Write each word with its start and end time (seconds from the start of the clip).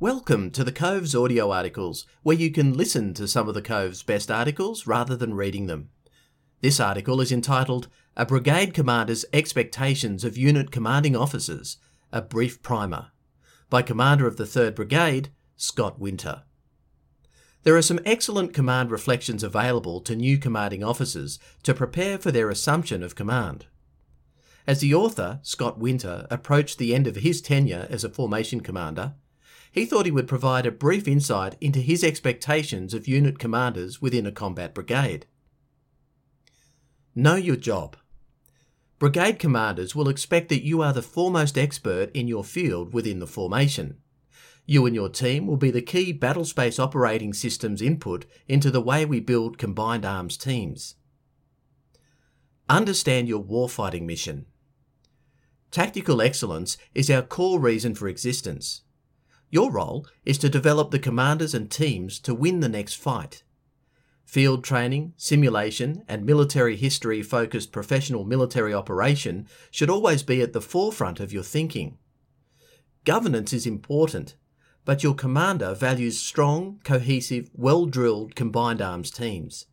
Welcome 0.00 0.52
to 0.52 0.62
the 0.62 0.70
Cove's 0.70 1.12
audio 1.16 1.50
articles, 1.50 2.06
where 2.22 2.36
you 2.36 2.52
can 2.52 2.72
listen 2.72 3.14
to 3.14 3.26
some 3.26 3.48
of 3.48 3.56
the 3.56 3.60
Cove's 3.60 4.04
best 4.04 4.30
articles 4.30 4.86
rather 4.86 5.16
than 5.16 5.34
reading 5.34 5.66
them. 5.66 5.88
This 6.60 6.78
article 6.78 7.20
is 7.20 7.32
entitled 7.32 7.88
A 8.16 8.24
Brigade 8.24 8.74
Commander's 8.74 9.24
Expectations 9.32 10.22
of 10.22 10.38
Unit 10.38 10.70
Commanding 10.70 11.16
Officers 11.16 11.78
A 12.12 12.22
Brief 12.22 12.62
Primer 12.62 13.08
by 13.70 13.82
Commander 13.82 14.28
of 14.28 14.36
the 14.36 14.44
3rd 14.44 14.76
Brigade, 14.76 15.30
Scott 15.56 15.98
Winter. 15.98 16.44
There 17.64 17.76
are 17.76 17.82
some 17.82 17.98
excellent 18.06 18.54
command 18.54 18.92
reflections 18.92 19.42
available 19.42 20.00
to 20.02 20.14
new 20.14 20.38
commanding 20.38 20.84
officers 20.84 21.40
to 21.64 21.74
prepare 21.74 22.18
for 22.18 22.30
their 22.30 22.50
assumption 22.50 23.02
of 23.02 23.16
command. 23.16 23.66
As 24.64 24.78
the 24.78 24.94
author, 24.94 25.40
Scott 25.42 25.80
Winter, 25.80 26.28
approached 26.30 26.78
the 26.78 26.94
end 26.94 27.08
of 27.08 27.16
his 27.16 27.40
tenure 27.40 27.88
as 27.90 28.04
a 28.04 28.08
formation 28.08 28.60
commander, 28.60 29.14
he 29.72 29.84
thought 29.84 30.06
he 30.06 30.12
would 30.12 30.28
provide 30.28 30.66
a 30.66 30.70
brief 30.70 31.06
insight 31.06 31.56
into 31.60 31.80
his 31.80 32.02
expectations 32.02 32.94
of 32.94 33.08
unit 33.08 33.38
commanders 33.38 34.00
within 34.00 34.26
a 34.26 34.32
combat 34.32 34.74
brigade. 34.74 35.26
Know 37.14 37.36
your 37.36 37.56
job. 37.56 37.96
Brigade 38.98 39.38
commanders 39.38 39.94
will 39.94 40.08
expect 40.08 40.48
that 40.48 40.64
you 40.64 40.82
are 40.82 40.92
the 40.92 41.02
foremost 41.02 41.56
expert 41.56 42.10
in 42.14 42.26
your 42.26 42.44
field 42.44 42.92
within 42.92 43.20
the 43.20 43.26
formation. 43.26 43.98
You 44.66 44.84
and 44.86 44.94
your 44.94 45.08
team 45.08 45.46
will 45.46 45.56
be 45.56 45.70
the 45.70 45.80
key 45.80 46.12
battlespace 46.12 46.78
operating 46.78 47.32
systems 47.32 47.80
input 47.80 48.26
into 48.48 48.70
the 48.70 48.80
way 48.80 49.06
we 49.06 49.20
build 49.20 49.56
combined 49.56 50.04
arms 50.04 50.36
teams. 50.36 50.96
Understand 52.68 53.28
your 53.28 53.42
warfighting 53.42 54.02
mission. 54.02 54.46
Tactical 55.70 56.20
excellence 56.20 56.76
is 56.94 57.10
our 57.10 57.22
core 57.22 57.58
reason 57.58 57.94
for 57.94 58.08
existence. 58.08 58.82
Your 59.50 59.70
role 59.70 60.06
is 60.24 60.38
to 60.38 60.48
develop 60.48 60.90
the 60.90 60.98
commanders 60.98 61.54
and 61.54 61.70
teams 61.70 62.18
to 62.20 62.34
win 62.34 62.60
the 62.60 62.68
next 62.68 62.94
fight. 62.94 63.42
Field 64.24 64.62
training, 64.62 65.14
simulation, 65.16 66.02
and 66.06 66.26
military 66.26 66.76
history 66.76 67.22
focused 67.22 67.72
professional 67.72 68.24
military 68.24 68.74
operation 68.74 69.48
should 69.70 69.88
always 69.88 70.22
be 70.22 70.42
at 70.42 70.52
the 70.52 70.60
forefront 70.60 71.18
of 71.18 71.32
your 71.32 71.42
thinking. 71.42 71.96
Governance 73.04 73.54
is 73.54 73.66
important, 73.66 74.36
but 74.84 75.02
your 75.02 75.14
commander 75.14 75.74
values 75.74 76.18
strong, 76.18 76.78
cohesive, 76.84 77.48
well 77.54 77.86
drilled 77.86 78.34
combined 78.34 78.82
arms 78.82 79.10
teams. 79.10 79.64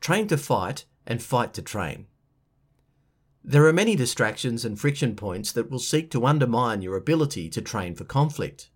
Train 0.00 0.28
to 0.28 0.36
fight 0.36 0.84
and 1.06 1.22
fight 1.22 1.54
to 1.54 1.62
train. 1.62 2.06
There 3.48 3.64
are 3.66 3.72
many 3.72 3.94
distractions 3.94 4.64
and 4.64 4.78
friction 4.78 5.14
points 5.14 5.52
that 5.52 5.70
will 5.70 5.78
seek 5.78 6.10
to 6.10 6.26
undermine 6.26 6.82
your 6.82 6.96
ability 6.96 7.48
to 7.50 7.62
train 7.62 7.94
for 7.94 8.02
conflict. 8.02 8.70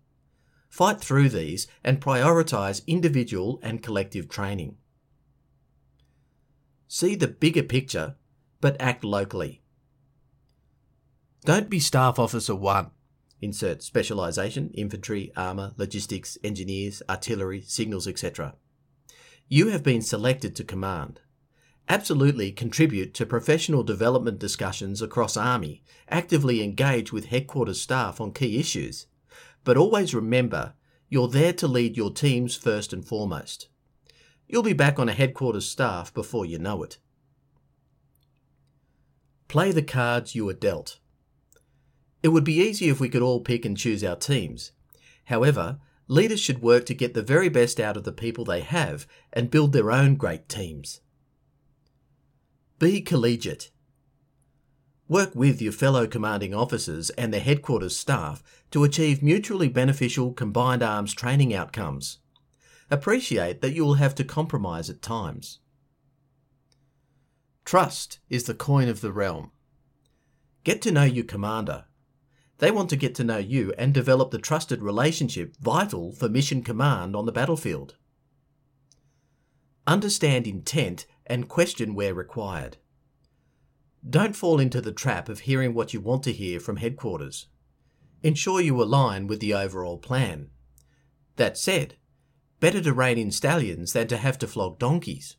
Fight 0.69 1.01
through 1.01 1.27
these 1.27 1.67
and 1.83 1.99
prioritise 1.99 2.81
individual 2.87 3.59
and 3.61 3.83
collective 3.83 4.29
training. 4.29 4.77
See 6.87 7.15
the 7.15 7.27
bigger 7.27 7.63
picture, 7.63 8.15
but 8.61 8.79
act 8.79 9.03
locally. 9.03 9.61
Don't 11.43 11.69
be 11.69 11.81
Staff 11.81 12.17
Officer 12.17 12.55
1. 12.55 12.91
Insert 13.41 13.83
specialisation, 13.83 14.71
infantry, 14.73 15.33
armour, 15.35 15.73
logistics, 15.75 16.37
engineers, 16.45 17.01
artillery, 17.09 17.61
signals, 17.67 18.07
etc. 18.07 18.55
You 19.49 19.67
have 19.67 19.83
been 19.83 20.01
selected 20.01 20.55
to 20.55 20.63
command 20.63 21.19
absolutely 21.91 22.53
contribute 22.53 23.13
to 23.13 23.25
professional 23.25 23.83
development 23.83 24.39
discussions 24.39 25.01
across 25.01 25.35
Army, 25.35 25.83
actively 26.07 26.63
engage 26.63 27.11
with 27.11 27.25
headquarters 27.25 27.81
staff 27.81 28.21
on 28.21 28.31
key 28.31 28.57
issues, 28.57 29.07
but 29.65 29.75
always 29.75 30.15
remember 30.15 30.73
you're 31.09 31.27
there 31.27 31.51
to 31.51 31.67
lead 31.67 31.97
your 31.97 32.09
teams 32.09 32.55
first 32.55 32.93
and 32.93 33.05
foremost. 33.05 33.67
You'll 34.47 34.63
be 34.63 34.71
back 34.71 34.99
on 34.99 35.09
a 35.09 35.13
headquarters 35.13 35.67
staff 35.67 36.13
before 36.13 36.45
you 36.45 36.57
know 36.57 36.81
it. 36.81 36.97
Play 39.49 39.73
the 39.73 39.81
cards 39.81 40.33
you 40.33 40.47
are 40.47 40.53
dealt. 40.53 40.97
It 42.23 42.29
would 42.29 42.45
be 42.45 42.61
easy 42.61 42.87
if 42.87 43.01
we 43.01 43.09
could 43.09 43.21
all 43.21 43.41
pick 43.41 43.65
and 43.65 43.75
choose 43.75 44.01
our 44.01 44.15
teams. 44.15 44.71
However, 45.25 45.79
leaders 46.07 46.39
should 46.39 46.61
work 46.61 46.85
to 46.85 46.93
get 46.93 47.13
the 47.13 47.21
very 47.21 47.49
best 47.49 47.81
out 47.81 47.97
of 47.97 48.05
the 48.05 48.13
people 48.13 48.45
they 48.45 48.61
have 48.61 49.05
and 49.33 49.51
build 49.51 49.73
their 49.73 49.91
own 49.91 50.15
great 50.15 50.47
teams. 50.47 51.01
Be 52.81 52.99
collegiate. 52.99 53.69
Work 55.07 55.35
with 55.35 55.61
your 55.61 55.71
fellow 55.71 56.07
commanding 56.07 56.55
officers 56.55 57.11
and 57.11 57.31
their 57.31 57.39
headquarters 57.39 57.95
staff 57.95 58.41
to 58.71 58.83
achieve 58.83 59.21
mutually 59.21 59.69
beneficial 59.69 60.33
combined 60.33 60.81
arms 60.81 61.13
training 61.13 61.53
outcomes. 61.53 62.17
Appreciate 62.89 63.61
that 63.61 63.75
you 63.75 63.85
will 63.85 64.01
have 64.01 64.15
to 64.15 64.23
compromise 64.23 64.89
at 64.89 65.03
times. 65.03 65.59
Trust 67.65 68.17
is 68.31 68.45
the 68.45 68.55
coin 68.55 68.89
of 68.89 69.01
the 69.01 69.11
realm. 69.11 69.51
Get 70.63 70.81
to 70.81 70.91
know 70.91 71.03
your 71.03 71.25
commander. 71.25 71.85
They 72.57 72.71
want 72.71 72.89
to 72.89 72.95
get 72.95 73.13
to 73.13 73.23
know 73.23 73.37
you 73.37 73.75
and 73.77 73.93
develop 73.93 74.31
the 74.31 74.39
trusted 74.39 74.81
relationship 74.81 75.55
vital 75.57 76.13
for 76.13 76.27
mission 76.27 76.63
command 76.63 77.15
on 77.15 77.27
the 77.27 77.31
battlefield. 77.31 77.95
Understand 79.85 80.47
intent 80.47 81.05
and 81.25 81.47
question 81.47 81.93
where 81.93 82.13
required. 82.13 82.77
Don't 84.07 84.35
fall 84.35 84.59
into 84.59 84.81
the 84.81 84.91
trap 84.91 85.29
of 85.29 85.41
hearing 85.41 85.73
what 85.73 85.93
you 85.93 86.01
want 86.01 86.23
to 86.23 86.33
hear 86.33 86.59
from 86.59 86.77
headquarters. 86.77 87.47
Ensure 88.23 88.61
you 88.61 88.81
align 88.81 89.27
with 89.27 89.39
the 89.39 89.53
overall 89.53 89.97
plan. 89.97 90.49
That 91.35 91.57
said, 91.57 91.95
better 92.59 92.81
to 92.81 92.93
rein 92.93 93.17
in 93.17 93.31
stallions 93.31 93.93
than 93.93 94.07
to 94.07 94.17
have 94.17 94.37
to 94.39 94.47
flog 94.47 94.79
donkeys. 94.79 95.37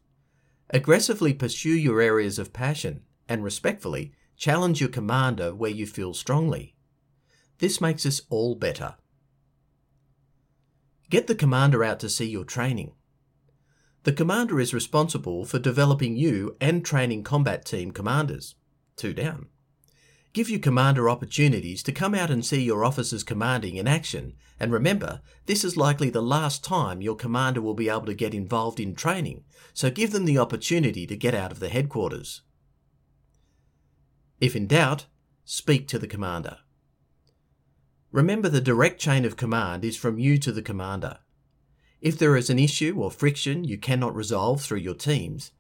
Aggressively 0.71 1.35
pursue 1.35 1.77
your 1.77 2.01
areas 2.01 2.39
of 2.39 2.53
passion 2.53 3.03
and 3.29 3.45
respectfully 3.45 4.13
challenge 4.37 4.81
your 4.81 4.91
commander 4.91 5.55
where 5.55 5.71
you 5.71 5.87
feel 5.87 6.15
strongly. 6.15 6.75
This 7.59 7.81
makes 7.81 8.05
us 8.07 8.23
all 8.29 8.55
better. 8.55 8.97
Get 11.11 11.27
the 11.27 11.35
commander 11.35 11.85
out 11.85 12.01
to 12.01 12.09
see 12.09 12.29
your 12.29 12.45
training. 12.45 12.93
The 14.05 14.13
commander 14.13 14.59
is 14.59 14.75
responsible 14.75 15.45
for 15.45 15.61
developing 15.61 16.17
you 16.17 16.57
and 16.61 16.85
training 16.85 17.23
combat 17.23 17.65
team 17.65 17.93
commanders. 17.93 18.57
Two 18.97 19.15
down. 19.15 19.47
Give 20.33 20.51
your 20.51 20.61
commander 20.61 21.09
opportunities 21.09 21.83
to 21.85 21.93
come 21.93 22.15
out 22.15 22.31
and 22.31 22.45
see 22.45 22.63
your 22.63 22.85
officers 22.85 23.23
commanding 23.23 23.77
in 23.77 23.87
action, 23.87 24.33
and 24.59 24.73
remember, 24.73 25.21
this 25.47 25.63
is 25.63 25.77
likely 25.77 26.09
the 26.11 26.23
last 26.23 26.65
time 26.65 27.03
your 27.03 27.15
commander 27.15 27.61
will 27.61 27.75
be 27.75 27.89
able 27.89 28.07
to 28.07 28.15
get 28.15 28.35
involved 28.35 28.81
in 28.81 28.95
training, 28.95 29.45
so 29.75 29.91
give 29.91 30.11
them 30.11 30.25
the 30.25 30.39
opportunity 30.39 31.07
to 31.07 31.17
get 31.17 31.35
out 31.35 31.53
of 31.53 31.61
the 31.61 31.69
headquarters. 31.69 32.41
If 34.41 34.57
in 34.57 34.67
doubt, 34.67 35.07
speak 35.45 35.87
to 35.89 35.99
the 35.99 36.09
commander. 36.09 36.59
Remember 38.11 38.49
the 38.49 38.61
direct 38.61 39.01
chain 39.01 39.25
of 39.25 39.37
command 39.37 39.85
is 39.85 39.97
from 39.97 40.19
you 40.19 40.39
to 40.39 40.51
the 40.51 40.63
commander. 40.63 41.19
If 42.03 42.19
there 42.19 42.37
is 42.37 42.51
an 42.51 42.59
issue 42.59 42.97
or 42.99 43.13
friction 43.13 43.63
you 43.63 43.79
cannot 43.79 44.17
resolve 44.17 44.61
through 44.61 44.81
your 44.81 44.95
teams, 44.95 45.53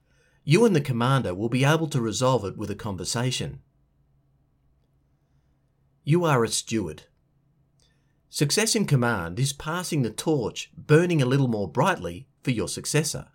you 0.42 0.64
and 0.64 0.74
the 0.74 0.80
commander 0.80 1.36
will 1.36 1.48
be 1.48 1.64
able 1.64 1.86
to 1.86 2.00
resolve 2.00 2.44
it 2.44 2.56
with 2.56 2.68
a 2.68 2.74
conversation. 2.74 3.60
You 6.02 6.24
are 6.24 6.42
a 6.42 6.48
steward. 6.48 7.04
Success 8.28 8.74
in 8.74 8.86
command 8.86 9.38
is 9.38 9.52
passing 9.52 10.02
the 10.02 10.10
torch, 10.10 10.72
burning 10.76 11.22
a 11.22 11.26
little 11.26 11.46
more 11.46 11.70
brightly 11.70 12.26
for 12.42 12.50
your 12.50 12.66
successor. 12.66 13.28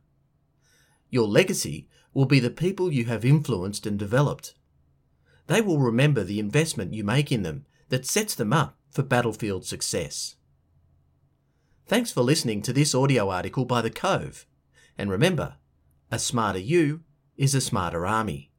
Your 1.10 1.28
legacy 1.28 1.88
will 2.14 2.26
be 2.26 2.42
the 2.42 2.50
people 2.50 2.92
you 2.92 3.06
have 3.06 3.24
influenced 3.24 3.86
and 3.86 3.98
developed. 3.98 4.54
They 5.46 5.62
will 5.62 5.80
remember 5.80 6.26
the 6.26 6.40
investment 6.40 6.94
you 6.94 7.06
make 7.06 7.32
in 7.32 7.44
them 7.44 7.68
that 7.88 8.06
sets 8.06 8.36
them 8.36 8.52
up 8.52 8.78
for 8.92 9.02
battlefield 9.02 9.66
success. 9.66 10.37
Thanks 11.88 12.12
for 12.12 12.22
listening 12.22 12.62
to 12.64 12.74
this 12.74 12.94
audio 12.94 13.30
article 13.30 13.64
by 13.64 13.82
The 13.82 13.90
Cove. 13.90 14.46
And 14.98 15.10
remember, 15.10 15.56
a 16.12 16.20
smarter 16.20 16.60
you 16.60 17.04
is 17.38 17.56
a 17.56 17.62
smarter 17.62 18.06
army. 18.06 18.52